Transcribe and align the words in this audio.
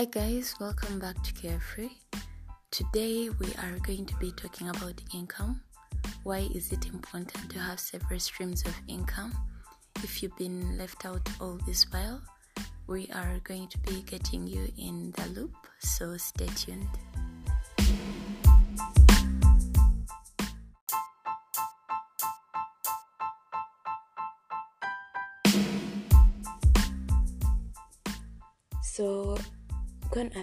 Hi, 0.00 0.06
guys, 0.06 0.54
welcome 0.58 0.98
back 0.98 1.22
to 1.24 1.32
Carefree. 1.34 1.90
Today, 2.70 3.28
we 3.38 3.48
are 3.62 3.78
going 3.82 4.06
to 4.06 4.16
be 4.16 4.32
talking 4.32 4.70
about 4.70 4.98
income. 5.12 5.60
Why 6.22 6.48
is 6.54 6.72
it 6.72 6.86
important 6.86 7.50
to 7.50 7.58
have 7.58 7.78
several 7.78 8.18
streams 8.18 8.64
of 8.64 8.74
income? 8.88 9.34
If 10.02 10.22
you've 10.22 10.38
been 10.38 10.78
left 10.78 11.04
out 11.04 11.20
all 11.38 11.58
this 11.66 11.84
while, 11.92 12.22
we 12.86 13.10
are 13.14 13.40
going 13.44 13.68
to 13.68 13.78
be 13.80 14.00
getting 14.00 14.46
you 14.46 14.72
in 14.78 15.12
the 15.18 15.26
loop, 15.38 15.52
so 15.80 16.16
stay 16.16 16.48
tuned. 16.56 16.88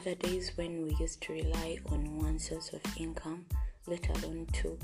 The 0.07 0.15
days 0.15 0.53
when 0.55 0.83
we 0.85 0.95
used 1.01 1.19
to 1.19 1.33
rely 1.33 1.77
on 1.91 2.17
one 2.17 2.39
source 2.39 2.71
of 2.71 2.79
income, 2.97 3.45
let 3.87 4.07
alone 4.07 4.47
two. 4.53 4.79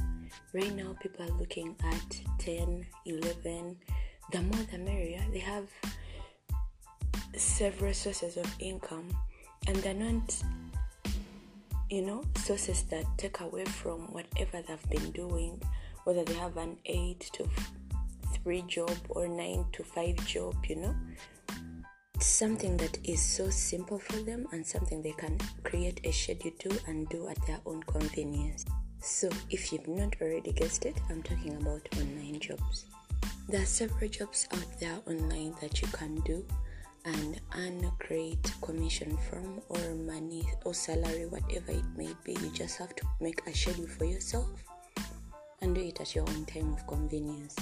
Right 0.51 0.75
now, 0.75 0.97
people 1.01 1.25
are 1.25 1.37
looking 1.37 1.77
at 1.81 2.19
10, 2.39 2.85
11, 3.05 3.77
the 4.33 4.41
more 4.41 4.63
the 4.69 4.77
merrier. 4.79 5.23
They 5.31 5.39
have 5.39 5.69
several 7.37 7.93
sources 7.93 8.35
of 8.35 8.53
income, 8.59 9.07
and 9.65 9.77
they're 9.77 9.93
not, 9.93 10.35
you 11.89 12.01
know, 12.01 12.25
sources 12.35 12.83
that 12.91 13.05
take 13.17 13.39
away 13.39 13.63
from 13.63 14.11
whatever 14.11 14.61
they've 14.61 14.89
been 14.89 15.09
doing, 15.11 15.61
whether 16.03 16.25
they 16.25 16.33
have 16.33 16.57
an 16.57 16.75
8 16.85 17.29
to 17.31 17.47
3 18.43 18.61
job 18.63 18.97
or 19.07 19.29
9 19.29 19.67
to 19.71 19.83
5 19.85 20.27
job, 20.27 20.57
you 20.67 20.75
know 20.75 20.95
something 22.25 22.77
that 22.77 22.97
is 23.03 23.21
so 23.21 23.49
simple 23.49 23.99
for 23.99 24.17
them 24.17 24.47
and 24.51 24.65
something 24.65 25.01
they 25.01 25.13
can 25.13 25.37
create 25.63 25.99
a 26.03 26.11
schedule 26.11 26.51
to 26.59 26.79
and 26.87 27.09
do 27.09 27.27
at 27.27 27.45
their 27.45 27.59
own 27.65 27.83
convenience. 27.83 28.65
So, 29.01 29.29
if 29.49 29.73
you've 29.73 29.87
not 29.87 30.15
already 30.21 30.53
guessed 30.53 30.85
it, 30.85 30.95
I'm 31.09 31.21
talking 31.23 31.55
about 31.61 31.87
online 31.97 32.39
jobs. 32.39 32.85
There 33.49 33.61
are 33.61 33.65
several 33.65 34.09
jobs 34.09 34.47
out 34.53 34.79
there 34.79 34.97
online 35.07 35.55
that 35.61 35.81
you 35.81 35.87
can 35.89 36.15
do 36.21 36.45
and 37.05 37.41
earn 37.57 37.91
great 37.99 38.51
commission 38.61 39.17
from, 39.29 39.61
or 39.67 39.95
money, 39.95 40.45
or 40.63 40.73
salary, 40.73 41.25
whatever 41.25 41.71
it 41.71 41.97
may 41.97 42.09
be. 42.23 42.31
You 42.31 42.51
just 42.53 42.77
have 42.77 42.95
to 42.95 43.05
make 43.19 43.45
a 43.45 43.53
schedule 43.53 43.87
for 43.87 44.05
yourself 44.05 44.47
and 45.61 45.75
do 45.75 45.81
it 45.81 45.99
at 45.99 46.15
your 46.15 46.27
own 46.29 46.45
time 46.45 46.73
of 46.73 46.87
convenience. 46.87 47.55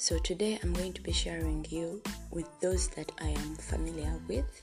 So 0.00 0.18
today 0.18 0.58
I'm 0.62 0.72
going 0.72 0.94
to 0.94 1.02
be 1.02 1.12
sharing 1.12 1.66
you 1.68 2.00
with 2.30 2.48
those 2.62 2.88
that 2.96 3.12
I 3.20 3.28
am 3.28 3.54
familiar 3.56 4.18
with, 4.28 4.62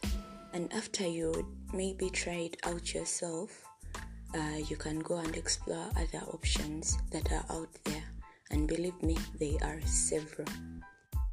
and 0.51 0.73
after 0.73 1.05
you 1.05 1.47
maybe 1.71 2.09
try 2.09 2.49
it 2.49 2.57
out 2.63 2.95
yourself, 2.95 3.63
uh, 4.33 4.57
you 4.67 4.75
can 4.75 4.97
go 4.97 5.17
and 5.19 5.37
explore 5.37 5.85
other 5.95 6.25
options 6.33 6.97
that 7.11 7.31
are 7.31 7.45
out 7.51 7.69
there. 7.83 8.03
And 8.49 8.67
believe 8.67 8.99
me, 9.03 9.15
they 9.37 9.59
are 9.61 9.79
several. 9.85 10.47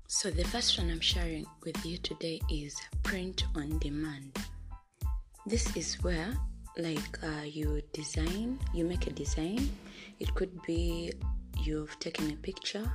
So 0.06 0.30
the 0.30 0.44
first 0.44 0.78
one 0.78 0.91
I'm 0.91 1.00
sharing 1.00 1.47
with 1.64 1.82
you 1.86 1.97
today 1.97 2.42
is 2.50 2.77
print 3.05 3.47
on 3.55 3.78
demand. 3.78 4.38
This 5.47 5.75
is 5.78 5.94
where 6.05 6.36
like 6.77 7.19
uh, 7.22 7.44
you 7.47 7.80
design, 7.94 8.58
you 8.75 8.84
make 8.84 9.06
a 9.06 9.12
design. 9.12 9.70
It 10.20 10.34
could 10.34 10.60
be 10.66 11.14
you've 11.62 11.98
taken 12.00 12.30
a 12.30 12.36
picture 12.36 12.92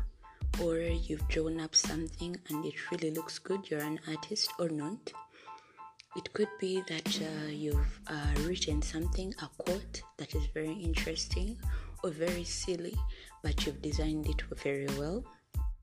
or 0.63 0.77
you've 0.77 1.27
drawn 1.27 1.59
up 1.59 1.75
something 1.75 2.35
and 2.49 2.65
it 2.65 2.75
really 2.91 3.11
looks 3.11 3.39
good, 3.39 3.69
you're 3.69 3.81
an 3.81 3.99
artist 4.07 4.52
or 4.59 4.69
not. 4.69 5.11
It 6.15 6.33
could 6.33 6.49
be 6.59 6.81
that 6.88 7.21
uh, 7.21 7.49
you've 7.49 7.99
uh, 8.08 8.33
written 8.45 8.81
something, 8.81 9.33
a 9.42 9.48
quote 9.58 10.02
that 10.17 10.33
is 10.33 10.45
very 10.48 10.73
interesting 10.73 11.58
or 12.03 12.09
very 12.09 12.43
silly, 12.43 12.95
but 13.43 13.65
you've 13.65 13.81
designed 13.81 14.27
it 14.27 14.42
very 14.64 14.87
well. 14.98 15.23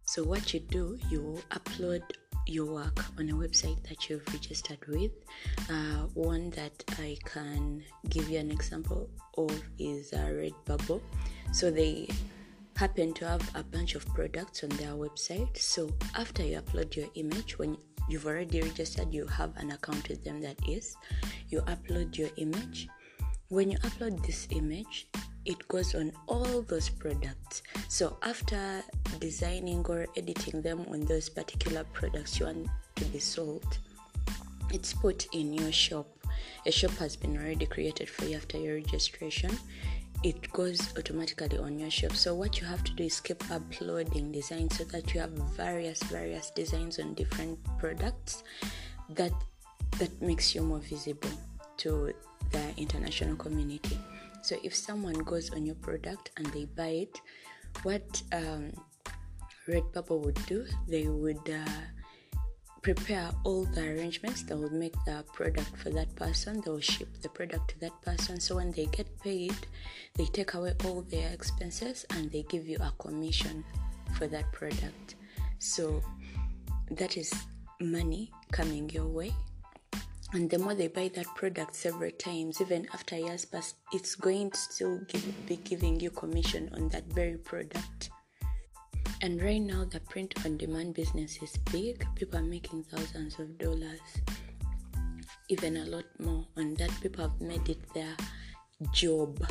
So, 0.04 0.22
what 0.24 0.52
you 0.52 0.60
do, 0.60 0.98
you 1.10 1.40
upload 1.50 2.02
your 2.46 2.66
work 2.66 3.04
on 3.18 3.28
a 3.30 3.34
website 3.34 3.82
that 3.88 4.08
you've 4.08 4.26
registered 4.32 4.84
with. 4.88 5.12
Uh, 5.70 6.06
one 6.14 6.50
that 6.50 6.84
I 6.98 7.16
can 7.24 7.82
give 8.08 8.28
you 8.28 8.38
an 8.38 8.50
example 8.50 9.08
of 9.36 9.62
is 9.78 10.12
uh, 10.12 10.30
Redbubble. 10.30 11.00
So, 11.52 11.70
they 11.70 12.08
happen 12.76 13.14
to 13.14 13.26
have 13.26 13.50
a 13.54 13.62
bunch 13.62 13.94
of 13.94 14.06
products 14.14 14.62
on 14.62 14.68
their 14.70 14.92
website. 14.92 15.56
So 15.56 15.90
after 16.14 16.42
you 16.44 16.60
upload 16.60 16.94
your 16.94 17.08
image, 17.14 17.58
when 17.58 17.76
you've 18.08 18.26
already 18.26 18.60
registered, 18.60 19.12
you 19.12 19.26
have 19.26 19.56
an 19.56 19.70
account 19.72 20.08
with 20.08 20.22
them, 20.22 20.40
that 20.42 20.56
is, 20.68 20.96
you 21.48 21.62
upload 21.62 22.16
your 22.18 22.28
image. 22.36 22.88
When 23.48 23.70
you 23.70 23.78
upload 23.78 24.24
this 24.26 24.46
image, 24.50 25.08
it 25.46 25.66
goes 25.68 25.94
on 25.94 26.12
all 26.26 26.62
those 26.62 26.88
products. 26.90 27.62
So 27.88 28.18
after 28.22 28.82
designing 29.20 29.86
or 29.86 30.06
editing 30.16 30.60
them 30.60 30.84
on 30.90 31.00
those 31.06 31.28
particular 31.28 31.84
products 31.92 32.38
you 32.38 32.46
want 32.46 32.68
to 32.96 33.04
be 33.06 33.20
sold, 33.20 33.78
it's 34.70 34.92
put 34.92 35.26
in 35.32 35.54
your 35.54 35.72
shop. 35.72 36.08
A 36.66 36.72
shop 36.72 36.90
has 36.98 37.16
been 37.16 37.36
already 37.36 37.64
created 37.66 38.10
for 38.10 38.24
you 38.26 38.36
after 38.36 38.58
your 38.58 38.74
registration 38.74 39.56
it 40.22 40.50
goes 40.52 40.96
automatically 40.96 41.58
on 41.58 41.78
your 41.78 41.90
shop. 41.90 42.12
So 42.12 42.34
what 42.34 42.60
you 42.60 42.66
have 42.66 42.82
to 42.84 42.92
do 42.92 43.04
is 43.04 43.20
keep 43.20 43.42
uploading 43.50 44.32
designs 44.32 44.78
so 44.78 44.84
that 44.84 45.14
you 45.14 45.20
have 45.20 45.30
various 45.30 46.02
various 46.04 46.50
designs 46.50 46.98
on 46.98 47.14
different 47.14 47.58
products 47.78 48.42
that 49.10 49.32
that 49.98 50.20
makes 50.20 50.54
you 50.54 50.62
more 50.62 50.80
visible 50.80 51.30
to 51.78 52.12
the 52.50 52.64
international 52.76 53.36
community. 53.36 53.98
So 54.42 54.56
if 54.62 54.74
someone 54.74 55.14
goes 55.14 55.50
on 55.50 55.66
your 55.66 55.74
product 55.76 56.30
and 56.36 56.46
they 56.48 56.66
buy 56.66 57.06
it, 57.06 57.20
what 57.82 58.22
um, 58.32 58.72
Redbubble 59.68 60.24
would 60.24 60.38
do, 60.46 60.64
they 60.86 61.08
would 61.08 61.50
uh, 61.50 61.70
prepare 62.94 63.32
all 63.42 63.64
the 63.64 63.80
arrangements 63.80 64.44
that 64.44 64.56
will 64.56 64.70
make 64.70 64.94
the 65.06 65.24
product 65.32 65.76
for 65.76 65.90
that 65.90 66.14
person. 66.14 66.62
They 66.64 66.70
will 66.70 66.78
ship 66.78 67.08
the 67.20 67.28
product 67.28 67.70
to 67.70 67.80
that 67.80 68.00
person. 68.00 68.38
So 68.38 68.54
when 68.54 68.70
they 68.70 68.86
get 68.86 69.08
paid, 69.18 69.56
they 70.14 70.26
take 70.26 70.54
away 70.54 70.72
all 70.84 71.02
their 71.02 71.32
expenses 71.32 72.06
and 72.10 72.30
they 72.30 72.44
give 72.44 72.68
you 72.68 72.78
a 72.80 72.92
commission 73.02 73.64
for 74.16 74.28
that 74.28 74.52
product. 74.52 75.16
So 75.58 76.00
that 76.92 77.16
is 77.16 77.32
money 77.80 78.30
coming 78.52 78.88
your 78.90 79.08
way. 79.08 79.34
And 80.32 80.48
the 80.48 80.60
more 80.60 80.76
they 80.76 80.86
buy 80.86 81.08
that 81.16 81.26
product 81.34 81.74
several 81.74 82.12
times, 82.12 82.60
even 82.60 82.86
after 82.94 83.16
years 83.18 83.44
pass, 83.44 83.74
it's 83.92 84.14
going 84.14 84.52
to 84.52 84.58
still 84.58 85.00
give, 85.08 85.46
be 85.48 85.56
giving 85.56 85.98
you 85.98 86.10
commission 86.10 86.70
on 86.74 86.88
that 86.90 87.06
very 87.06 87.36
product. 87.36 88.10
And 89.26 89.42
right 89.42 89.60
now, 89.60 89.84
the 89.84 89.98
print 89.98 90.34
on 90.44 90.56
demand 90.56 90.94
business 90.94 91.42
is 91.42 91.56
big. 91.72 92.06
People 92.14 92.38
are 92.38 92.44
making 92.44 92.84
thousands 92.84 93.40
of 93.40 93.58
dollars, 93.58 93.98
even 95.48 95.78
a 95.78 95.84
lot 95.84 96.04
more 96.20 96.46
on 96.56 96.74
that. 96.74 96.92
People 97.00 97.22
have 97.28 97.40
made 97.40 97.68
it 97.68 97.80
their 97.92 98.14
job 98.92 99.44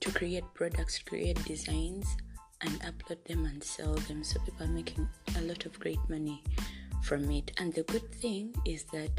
to 0.00 0.12
create 0.12 0.44
products, 0.52 0.98
create 0.98 1.42
designs, 1.46 2.06
and 2.60 2.78
upload 2.82 3.24
them 3.24 3.46
and 3.46 3.64
sell 3.64 3.94
them. 3.94 4.22
So 4.22 4.38
people 4.40 4.66
are 4.66 4.68
making 4.68 5.08
a 5.38 5.40
lot 5.40 5.64
of 5.64 5.80
great 5.80 6.06
money 6.10 6.42
from 7.02 7.30
it. 7.30 7.52
And 7.56 7.72
the 7.72 7.84
good 7.84 8.12
thing 8.12 8.54
is 8.66 8.84
that 8.92 9.12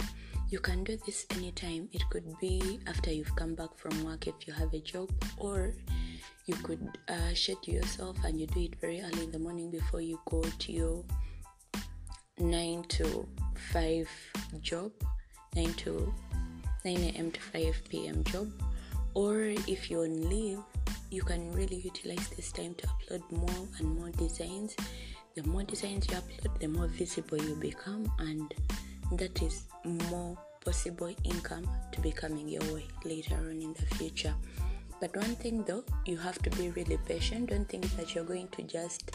you 0.51 0.59
can 0.59 0.83
do 0.83 0.95
this 1.07 1.25
anytime. 1.31 1.89
It 1.91 2.03
could 2.11 2.37
be 2.39 2.79
after 2.85 3.11
you've 3.11 3.35
come 3.35 3.55
back 3.55 3.75
from 3.77 4.05
work 4.05 4.27
if 4.27 4.45
you 4.45 4.53
have 4.53 4.75
a 4.75 4.79
job, 4.79 5.09
or 5.37 5.73
you 6.45 6.55
could 6.55 6.97
uh, 7.07 7.33
schedule 7.33 7.75
yourself 7.75 8.17
and 8.25 8.39
you 8.39 8.47
do 8.47 8.61
it 8.61 8.75
very 8.81 9.01
early 9.01 9.23
in 9.23 9.31
the 9.31 9.39
morning 9.39 9.71
before 9.71 10.01
you 10.01 10.19
go 10.29 10.41
to 10.41 10.71
your 10.71 11.03
9 12.39 12.83
to 12.89 13.27
5 13.71 14.09
job 14.61 14.91
9 15.55 15.73
to 15.75 16.13
9 16.83 16.97
a.m 16.97 17.31
to 17.31 17.39
5 17.39 17.81
p.m 17.89 18.23
job. 18.25 18.51
Or 19.13 19.43
if 19.67 19.89
you're 19.89 20.05
on 20.05 20.29
leave 20.29 20.59
you 21.11 21.21
can 21.21 21.51
really 21.53 21.77
utilize 21.77 22.27
this 22.29 22.51
time 22.51 22.73
to 22.75 22.87
upload 22.87 23.31
more 23.31 23.67
and 23.77 23.95
more 23.99 24.09
designs. 24.11 24.75
The 25.35 25.43
more 25.43 25.63
designs 25.63 26.07
you 26.09 26.17
upload 26.17 26.59
the 26.59 26.67
more 26.67 26.87
visible 26.87 27.37
you 27.37 27.55
become 27.55 28.11
and 28.19 28.53
that 29.17 29.41
is 29.41 29.63
more 29.85 30.37
possible 30.63 31.13
income 31.23 31.69
to 31.91 32.01
be 32.01 32.11
coming 32.11 32.47
your 32.47 32.63
way 32.73 32.85
later 33.05 33.35
on 33.35 33.61
in 33.61 33.73
the 33.73 33.95
future 33.95 34.33
but 35.03 35.17
one 35.17 35.35
thing 35.35 35.65
though, 35.67 35.83
you 36.05 36.15
have 36.15 36.39
to 36.43 36.49
be 36.51 36.69
really 36.69 36.97
patient. 37.05 37.49
Don't 37.49 37.67
think 37.67 37.83
that 37.97 38.15
you're 38.15 38.23
going 38.23 38.47
to 38.55 38.63
just 38.63 39.11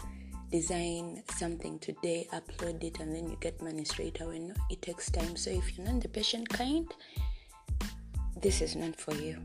design 0.53 1.23
something 1.35 1.79
today, 1.79 2.29
upload 2.35 2.85
it, 2.85 3.01
and 3.01 3.15
then 3.15 3.27
you 3.31 3.39
get 3.41 3.63
money 3.63 3.85
straight 3.85 4.21
away. 4.21 4.39
No, 4.39 4.53
it 4.69 4.83
takes 4.83 5.11
time. 5.11 5.35
So 5.35 5.49
if 5.49 5.79
you're 5.79 5.87
not 5.87 6.03
the 6.03 6.09
patient 6.09 6.47
kind, 6.51 6.87
this 8.39 8.61
is 8.61 8.77
not 8.77 8.97
for 8.97 9.15
you. 9.15 9.39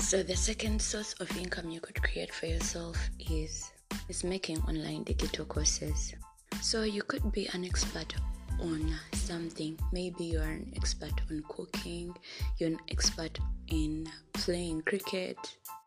So 0.00 0.24
the 0.24 0.34
second 0.34 0.82
source 0.82 1.12
of 1.20 1.30
income 1.36 1.70
you 1.70 1.80
could 1.80 2.02
create 2.02 2.34
for 2.34 2.46
yourself 2.46 2.98
is 3.20 3.70
is 4.08 4.24
making 4.24 4.58
online 4.62 5.04
digital 5.04 5.44
courses. 5.44 6.12
So 6.60 6.82
you 6.82 7.02
could 7.02 7.30
be 7.30 7.46
an 7.54 7.64
expert 7.64 8.16
on 8.60 8.94
something. 9.12 9.78
Maybe 9.92 10.24
you're 10.24 10.42
an 10.42 10.72
expert 10.76 11.12
on 11.30 11.42
cooking, 11.48 12.14
you're 12.58 12.70
an 12.70 12.78
expert 12.90 13.38
in 13.68 14.08
playing 14.32 14.82
cricket, 14.82 15.36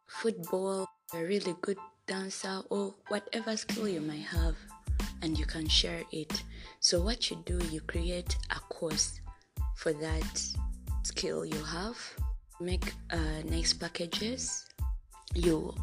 football, 0.08 0.88
you're 1.14 1.24
a 1.24 1.28
really 1.28 1.56
good 1.62 1.78
dancer, 2.08 2.62
or 2.70 2.94
whatever 3.08 3.56
skill 3.58 3.88
you 3.88 4.02
might 4.02 4.26
have, 4.26 4.56
and 5.22 5.38
you 5.38 5.46
can 5.46 5.68
share 5.68 6.04
it. 6.12 6.44
So, 6.80 7.02
what 7.02 7.30
you 7.30 7.42
do, 7.46 7.60
you 7.72 7.82
create 7.82 8.36
a 8.52 8.60
course 8.60 9.20
for 9.76 9.94
that 9.94 10.44
skill 11.04 11.46
you 11.46 11.64
have, 11.64 11.98
make 12.60 12.94
uh, 13.12 13.42
nice 13.46 13.74
packages. 13.74 14.66
You 15.36 15.76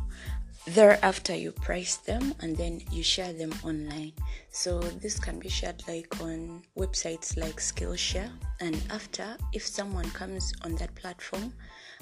thereafter 0.66 1.34
you 1.34 1.52
price 1.52 1.96
them 1.96 2.34
and 2.40 2.56
then 2.56 2.82
you 2.90 3.02
share 3.02 3.32
them 3.32 3.52
online. 3.62 4.12
So 4.50 4.80
this 4.80 5.18
can 5.18 5.38
be 5.38 5.48
shared 5.48 5.82
like 5.86 6.20
on 6.20 6.62
websites 6.76 7.36
like 7.36 7.56
skillshare. 7.56 8.30
And 8.60 8.80
after 8.90 9.36
if 9.52 9.66
someone 9.66 10.10
comes 10.10 10.52
on 10.62 10.74
that 10.76 10.94
platform 10.94 11.52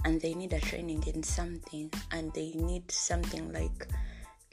and 0.05 0.20
they 0.20 0.34
need 0.34 0.52
a 0.52 0.61
training 0.61 1.05
in 1.06 1.22
something 1.22 1.90
and 2.11 2.32
they 2.32 2.52
need 2.52 2.90
something 2.90 3.52
like 3.52 3.88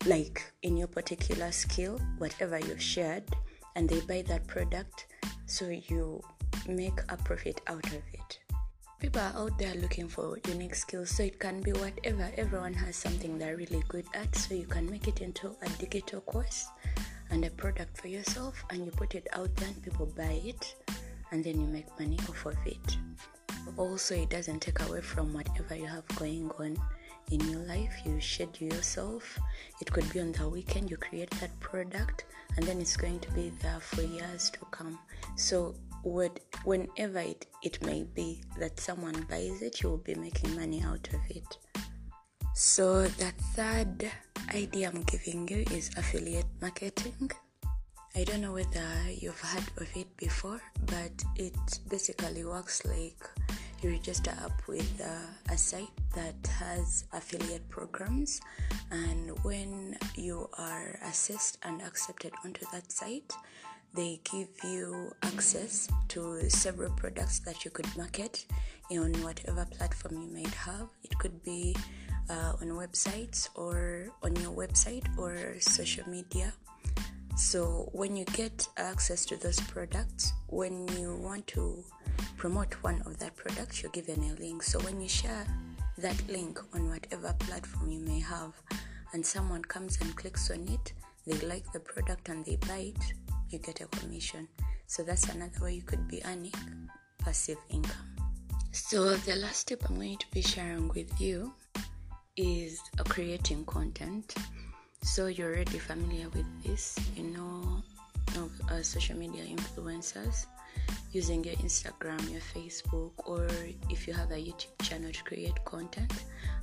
like 0.05 0.51
in 0.63 0.75
your 0.77 0.87
particular 0.87 1.51
skill 1.51 1.99
whatever 2.17 2.57
you've 2.59 2.81
shared 2.81 3.23
and 3.75 3.87
they 3.87 3.99
buy 4.01 4.23
that 4.27 4.47
product 4.47 5.05
so 5.45 5.69
you 5.69 6.21
make 6.67 6.99
a 7.09 7.17
profit 7.17 7.61
out 7.67 7.85
of 7.85 8.01
it 8.13 8.39
people 9.01 9.19
are 9.19 9.33
out 9.35 9.57
there 9.57 9.73
looking 9.75 10.07
for 10.07 10.37
unique 10.47 10.75
skills 10.75 11.09
so 11.09 11.23
it 11.23 11.39
can 11.39 11.59
be 11.59 11.73
whatever. 11.73 12.29
Everyone 12.37 12.73
has 12.75 12.95
something 12.95 13.35
they're 13.39 13.57
really 13.57 13.83
good 13.87 14.05
at 14.13 14.35
so 14.35 14.53
you 14.53 14.67
can 14.67 14.87
make 14.91 15.07
it 15.07 15.21
into 15.21 15.55
a 15.63 15.69
digital 15.83 16.21
course 16.21 16.67
and 17.31 17.43
a 17.43 17.49
product 17.49 17.99
for 17.99 18.09
yourself 18.09 18.63
and 18.69 18.85
you 18.85 18.91
put 18.91 19.15
it 19.15 19.27
out 19.33 19.53
there 19.55 19.69
and 19.69 19.81
people 19.81 20.05
buy 20.05 20.39
it 20.45 20.75
and 21.31 21.43
then 21.43 21.59
you 21.59 21.65
make 21.65 21.87
money 21.99 22.19
off 22.29 22.45
of 22.45 22.55
it. 22.67 22.97
Also 23.75 24.13
it 24.13 24.29
doesn't 24.29 24.59
take 24.59 24.79
away 24.87 25.01
from 25.01 25.33
whatever 25.33 25.75
you 25.75 25.87
have 25.87 26.07
going 26.09 26.51
on 26.59 26.77
in 27.31 27.39
your 27.49 27.61
life. 27.61 27.93
You 28.05 28.21
schedule 28.21 28.67
yourself. 28.67 29.39
It 29.81 29.91
could 29.91 30.07
be 30.13 30.19
on 30.19 30.31
the 30.33 30.47
weekend 30.47 30.91
you 30.91 30.97
create 30.97 31.31
that 31.39 31.59
product 31.59 32.25
and 32.55 32.67
then 32.67 32.79
it's 32.79 32.97
going 32.97 33.19
to 33.21 33.31
be 33.31 33.51
there 33.63 33.79
for 33.79 34.03
years 34.03 34.51
to 34.51 34.59
come. 34.69 34.99
So 35.37 35.73
what, 36.03 36.39
whenever 36.63 37.19
it, 37.19 37.45
it 37.63 37.83
may 37.85 38.03
be 38.03 38.43
that 38.59 38.79
someone 38.79 39.25
buys 39.29 39.61
it, 39.61 39.81
you 39.81 39.89
will 39.89 39.97
be 39.97 40.15
making 40.15 40.55
money 40.55 40.81
out 40.81 41.07
of 41.13 41.21
it. 41.29 41.57
So, 42.53 43.03
the 43.03 43.31
third 43.55 44.11
idea 44.53 44.89
I'm 44.89 45.03
giving 45.03 45.47
you 45.47 45.63
is 45.71 45.89
affiliate 45.97 46.47
marketing. 46.61 47.31
I 48.15 48.25
don't 48.25 48.41
know 48.41 48.53
whether 48.53 48.87
you've 49.07 49.39
heard 49.39 49.63
of 49.77 49.87
it 49.95 50.17
before, 50.17 50.61
but 50.85 51.23
it 51.37 51.55
basically 51.89 52.43
works 52.43 52.83
like 52.83 53.23
you 53.81 53.89
register 53.89 54.33
up 54.43 54.67
with 54.67 55.01
a 55.49 55.57
site 55.57 55.89
that 56.13 56.35
has 56.59 57.05
affiliate 57.13 57.67
programs, 57.69 58.41
and 58.91 59.31
when 59.43 59.97
you 60.15 60.49
are 60.57 60.99
assessed 61.05 61.57
and 61.63 61.81
accepted 61.81 62.33
onto 62.43 62.65
that 62.73 62.91
site, 62.91 63.33
they 63.93 64.21
give 64.31 64.47
you 64.63 65.11
access 65.23 65.87
to 66.09 66.49
several 66.49 66.91
products 66.91 67.39
that 67.39 67.65
you 67.65 67.71
could 67.71 67.87
market 67.97 68.45
on 68.91 69.13
whatever 69.23 69.65
platform 69.65 70.21
you 70.21 70.29
might 70.33 70.53
have. 70.53 70.87
It 71.03 71.17
could 71.19 71.43
be 71.43 71.75
uh, 72.29 72.53
on 72.61 72.69
websites 72.69 73.49
or 73.55 74.09
on 74.23 74.35
your 74.37 74.51
website 74.51 75.05
or 75.17 75.59
social 75.59 76.07
media. 76.09 76.53
So, 77.37 77.89
when 77.93 78.15
you 78.15 78.25
get 78.25 78.67
access 78.77 79.25
to 79.27 79.37
those 79.37 79.59
products, 79.61 80.33
when 80.47 80.87
you 80.99 81.15
want 81.15 81.47
to 81.47 81.83
promote 82.37 82.73
one 82.83 83.01
of 83.05 83.17
that 83.19 83.35
product, 83.35 83.81
you're 83.81 83.91
given 83.91 84.21
a 84.23 84.33
link. 84.39 84.63
So, 84.63 84.79
when 84.81 84.99
you 84.99 85.07
share 85.07 85.45
that 85.97 86.21
link 86.27 86.59
on 86.73 86.89
whatever 86.89 87.33
platform 87.39 87.91
you 87.91 88.01
may 88.01 88.19
have, 88.19 88.53
and 89.13 89.25
someone 89.25 89.63
comes 89.63 89.99
and 90.01 90.15
clicks 90.15 90.51
on 90.51 90.67
it, 90.67 90.93
they 91.25 91.39
like 91.47 91.71
the 91.71 91.79
product 91.79 92.29
and 92.29 92.45
they 92.45 92.57
buy 92.57 92.93
it, 92.95 93.13
you 93.51 93.59
get 93.59 93.81
a 93.81 93.87
commission. 93.87 94.47
So 94.87 95.03
that's 95.03 95.27
another 95.29 95.59
way 95.61 95.73
you 95.73 95.83
could 95.83 96.07
be 96.07 96.21
earning 96.25 96.53
passive 97.19 97.57
income. 97.69 98.15
So 98.71 99.15
the 99.15 99.35
last 99.35 99.67
tip 99.67 99.83
I'm 99.89 99.95
going 99.95 100.17
to 100.17 100.25
be 100.31 100.41
sharing 100.41 100.87
with 100.89 101.19
you 101.19 101.53
is 102.37 102.79
creating 103.09 103.65
content. 103.65 104.33
So 105.03 105.27
you're 105.27 105.53
already 105.53 105.79
familiar 105.79 106.29
with 106.29 106.45
this, 106.63 106.97
you 107.15 107.23
know, 107.23 107.83
of 108.37 108.51
uh, 108.69 108.81
social 108.81 109.17
media 109.17 109.43
influencers 109.43 110.45
using 111.11 111.43
your 111.43 111.55
Instagram, 111.55 112.21
your 112.31 112.41
Facebook, 112.53 113.11
or 113.25 113.47
if 113.89 114.07
you 114.07 114.13
have 114.13 114.31
a 114.31 114.35
YouTube 114.37 114.77
channel 114.83 115.11
to 115.11 115.23
create 115.23 115.63
content. 115.65 116.13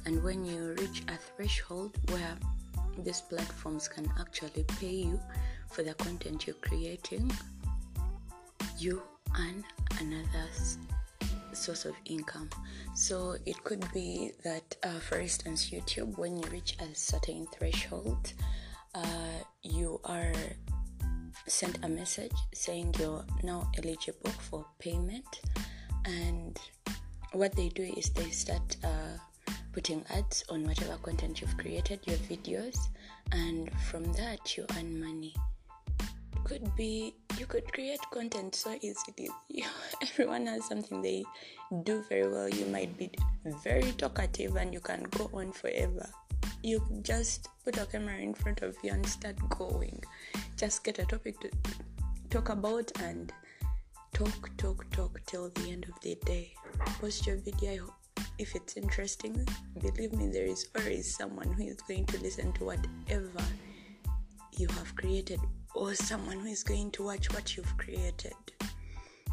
And 0.06 0.22
when 0.22 0.44
you 0.44 0.74
reach 0.78 1.02
a 1.08 1.16
threshold 1.16 1.96
where 2.10 2.36
these 3.04 3.20
platforms 3.20 3.88
can 3.88 4.10
actually 4.18 4.64
pay 4.80 4.94
you 5.08 5.20
for 5.70 5.82
the 5.82 5.94
content 5.94 6.46
you're 6.46 6.56
creating, 6.56 7.30
you 8.78 9.02
earn 9.38 9.64
another 10.00 10.46
source 11.52 11.84
of 11.84 11.94
income. 12.04 12.48
So 12.94 13.36
it 13.46 13.62
could 13.64 13.84
be 13.92 14.32
that, 14.44 14.76
uh, 14.82 14.98
for 15.00 15.18
instance, 15.18 15.70
YouTube, 15.70 16.16
when 16.18 16.36
you 16.36 16.48
reach 16.50 16.76
a 16.80 16.94
certain 16.94 17.46
threshold, 17.56 18.32
uh, 18.94 19.38
you 19.62 20.00
are 20.04 20.32
sent 21.46 21.78
a 21.84 21.88
message 21.88 22.32
saying 22.52 22.94
you're 22.98 23.24
now 23.42 23.70
eligible 23.78 24.30
for 24.30 24.66
payment. 24.78 25.40
And 26.04 26.58
what 27.32 27.54
they 27.54 27.68
do 27.68 27.82
is 27.82 28.10
they 28.10 28.30
start 28.30 28.76
uh, 28.84 29.18
putting 29.78 30.04
ads 30.10 30.42
on 30.48 30.64
whatever 30.66 30.96
content 31.04 31.40
you've 31.40 31.56
created, 31.56 32.00
your 32.04 32.16
videos, 32.16 32.88
and 33.30 33.70
from 33.88 34.02
that 34.14 34.56
you 34.56 34.66
earn 34.76 34.98
money 35.00 35.32
could 36.42 36.74
be 36.74 37.14
you 37.38 37.46
could 37.46 37.72
create 37.72 38.00
content 38.10 38.56
so 38.56 38.74
easily. 38.80 39.30
You, 39.48 39.66
everyone 40.02 40.46
has 40.46 40.64
something 40.66 41.00
they 41.00 41.22
do 41.84 42.02
very 42.08 42.26
well. 42.26 42.48
You 42.48 42.66
might 42.66 42.98
be 42.98 43.08
very 43.62 43.92
talkative 43.92 44.56
and 44.56 44.74
you 44.74 44.80
can 44.80 45.04
go 45.16 45.30
on 45.32 45.52
forever. 45.52 46.08
You 46.64 46.82
just 47.02 47.46
put 47.64 47.78
a 47.78 47.86
camera 47.86 48.16
in 48.16 48.34
front 48.34 48.62
of 48.62 48.76
you 48.82 48.90
and 48.90 49.06
start 49.06 49.36
going. 49.48 50.02
Just 50.56 50.82
get 50.82 50.98
a 50.98 51.04
topic 51.04 51.38
to 51.38 51.50
talk 52.30 52.48
about 52.48 52.90
and 53.00 53.32
talk, 54.12 54.50
talk, 54.56 54.90
talk 54.90 55.20
till 55.26 55.50
the 55.50 55.70
end 55.70 55.86
of 55.88 56.00
the 56.02 56.18
day. 56.26 56.52
Post 57.00 57.28
your 57.28 57.36
video 57.36 57.94
if 58.38 58.54
it's 58.54 58.76
interesting. 58.76 59.46
Believe 59.80 60.12
me, 60.12 60.28
there 60.28 60.46
is 60.46 60.68
always 60.76 61.16
someone 61.16 61.52
who 61.52 61.64
is 61.64 61.80
going 61.82 62.06
to 62.06 62.20
listen 62.20 62.52
to 62.54 62.64
whatever 62.64 63.42
you 64.56 64.68
have 64.68 64.94
created 64.96 65.40
or 65.74 65.94
someone 65.94 66.40
who 66.40 66.48
is 66.48 66.62
going 66.62 66.90
to 66.92 67.04
watch 67.04 67.32
what 67.32 67.56
you've 67.56 67.76
created. 67.76 68.34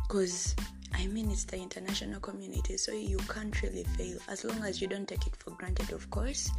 Because 0.07 0.55
I 0.93 1.07
mean, 1.07 1.29
it's 1.29 1.43
the 1.43 1.57
international 1.57 2.19
community, 2.21 2.77
so 2.77 2.91
you 2.93 3.17
can't 3.27 3.61
really 3.61 3.83
fail 3.97 4.17
as 4.29 4.45
long 4.45 4.63
as 4.63 4.81
you 4.81 4.87
don't 4.87 5.07
take 5.07 5.27
it 5.27 5.35
for 5.35 5.51
granted, 5.51 5.91
of 5.91 6.09
course. 6.09 6.49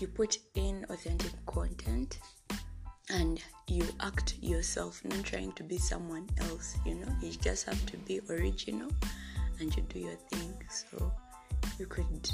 You 0.00 0.06
put 0.06 0.38
in 0.54 0.86
authentic 0.90 1.32
content 1.46 2.20
and 3.10 3.42
you 3.66 3.84
act 4.00 4.36
yourself, 4.40 5.04
not 5.04 5.24
trying 5.24 5.52
to 5.52 5.64
be 5.64 5.78
someone 5.78 6.28
else, 6.38 6.76
you 6.86 6.94
know. 6.94 7.08
You 7.20 7.32
just 7.32 7.66
have 7.66 7.84
to 7.86 7.96
be 7.98 8.20
original 8.30 8.90
and 9.60 9.74
you 9.74 9.82
do 9.88 9.98
your 9.98 10.16
thing. 10.30 10.54
So 10.68 11.12
you 11.78 11.86
could 11.86 12.30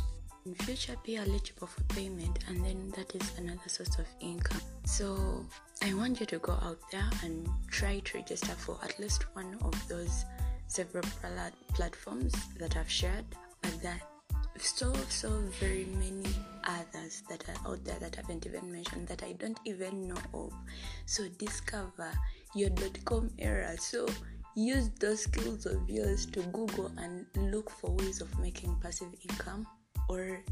in 0.47 0.55
future 0.55 0.97
be 1.05 1.17
eligible 1.17 1.67
for 1.67 1.83
payment 1.95 2.39
and 2.49 2.65
then 2.65 2.93
that 2.97 3.15
is 3.15 3.39
another 3.39 3.69
source 3.69 3.99
of 3.99 4.07
income 4.21 4.61
so 4.85 5.45
i 5.83 5.93
want 5.95 6.19
you 6.19 6.27
to 6.27 6.39
go 6.39 6.53
out 6.63 6.79
there 6.91 7.09
and 7.23 7.49
try 7.71 7.99
to 8.01 8.19
register 8.19 8.53
for 8.53 8.79
at 8.83 8.99
least 8.99 9.25
one 9.35 9.57
of 9.63 9.89
those 9.89 10.25
several 10.67 11.05
platforms 11.75 12.35
that 12.59 12.77
i've 12.77 12.91
shared 12.91 13.25
but 13.61 13.83
that 13.83 14.03
so 14.59 14.93
so 15.09 15.31
very 15.59 15.87
many 15.99 16.35
others 16.65 17.23
that 17.29 17.45
are 17.49 17.71
out 17.73 17.85
there 17.85 17.99
that 17.99 18.17
I 18.17 18.21
haven't 18.21 18.47
even 18.47 18.71
mentioned 18.71 19.09
that 19.09 19.23
I 19.23 19.33
don't 19.33 19.59
even 19.65 20.09
know 20.09 20.21
of. 20.35 20.53
So 21.07 21.29
discover 21.39 22.11
your 22.55 22.71
dot 22.71 22.99
.com 23.05 23.31
era. 23.39 23.77
So 23.79 24.07
use 24.55 24.91
those 25.01 25.23
skills 25.23 25.67
of 25.67 25.89
yours 25.89 26.27
to 26.27 26.43
Google 26.43 26.91
and 26.99 27.27
look 27.53 27.71
for 27.71 27.91
ways 27.91 28.21
of 28.21 28.39
making 28.39 28.77
passive 28.83 29.15
income 29.29 29.67
or 30.09 30.43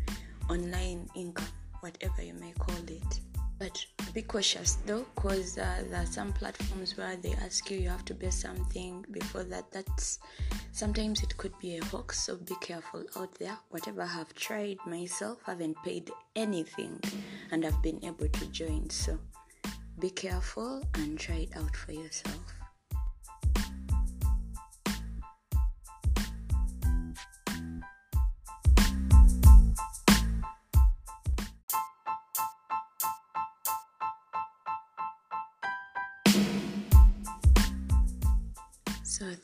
online 0.48 1.08
income, 1.14 1.48
whatever 1.80 2.22
you 2.22 2.34
may 2.34 2.52
call 2.58 2.76
it. 2.86 3.20
But 3.58 3.84
be 4.14 4.22
cautious 4.22 4.78
though, 4.86 5.04
because 5.16 5.58
uh, 5.58 5.82
there 5.90 6.02
are 6.02 6.06
some 6.06 6.32
platforms 6.32 6.96
where 6.96 7.16
they 7.16 7.32
ask 7.44 7.68
you 7.70 7.78
you 7.78 7.88
have 7.88 8.04
to 8.04 8.14
pay 8.14 8.30
something 8.30 9.04
before 9.10 9.42
that. 9.44 9.72
That's 9.72 10.20
sometimes 10.70 11.22
it 11.24 11.36
could 11.36 11.58
be 11.58 11.76
a 11.78 11.84
hoax, 11.86 12.20
so 12.20 12.36
be 12.36 12.54
careful 12.60 13.04
out 13.16 13.34
there. 13.34 13.58
Whatever 13.70 14.02
I 14.02 14.06
have 14.06 14.32
tried 14.34 14.78
myself, 14.86 15.38
haven't 15.44 15.76
paid 15.84 16.08
anything, 16.36 17.00
and 17.50 17.66
I've 17.66 17.82
been 17.82 18.04
able 18.04 18.28
to 18.28 18.46
join. 18.46 18.88
So 18.90 19.18
be 19.98 20.10
careful 20.10 20.84
and 20.94 21.18
try 21.18 21.48
it 21.50 21.56
out 21.56 21.74
for 21.74 21.90
yourself. 21.90 22.57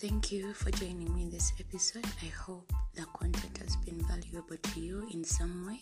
Thank 0.08 0.30
you 0.30 0.52
for 0.52 0.70
joining 0.72 1.14
me 1.14 1.22
in 1.22 1.30
this 1.30 1.54
episode. 1.58 2.04
I 2.22 2.26
hope 2.26 2.70
the 2.94 3.06
content 3.18 3.56
has 3.56 3.74
been 3.76 4.04
valuable 4.04 4.58
to 4.58 4.80
you 4.80 5.08
in 5.10 5.24
some 5.24 5.66
way. 5.66 5.80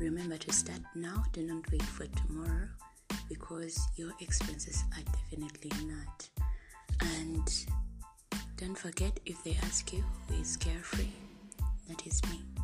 Remember 0.00 0.38
to 0.38 0.50
start 0.50 0.80
now, 0.94 1.22
do 1.34 1.42
not 1.42 1.70
wait 1.70 1.82
for 1.82 2.06
tomorrow 2.06 2.68
because 3.28 3.78
your 3.96 4.12
expenses 4.20 4.82
are 4.96 5.02
definitely 5.12 5.72
not. 5.86 6.26
And 7.02 7.66
don't 8.56 8.78
forget 8.78 9.20
if 9.26 9.44
they 9.44 9.58
ask 9.62 9.92
you 9.92 10.02
who 10.28 10.40
is 10.40 10.56
carefree, 10.56 11.12
that 11.86 12.06
is 12.06 12.22
me. 12.30 12.57